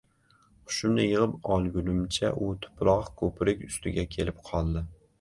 Hushimni 0.69 1.05
yig‘ib 1.07 1.35
olgunimcha 1.57 2.33
u 2.47 2.49
tuproq 2.65 3.15
ko‘prik 3.23 3.65
ustiga 3.71 4.11
kelib 4.19 4.45
qoldi. 4.53 4.89